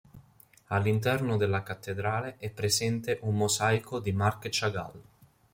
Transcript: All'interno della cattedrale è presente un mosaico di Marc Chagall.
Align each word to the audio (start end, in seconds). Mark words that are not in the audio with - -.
All'interno 0.69 1.37
della 1.37 1.61
cattedrale 1.61 2.37
è 2.39 2.49
presente 2.49 3.19
un 3.21 3.35
mosaico 3.37 3.99
di 3.99 4.11
Marc 4.11 4.47
Chagall. 4.49 4.99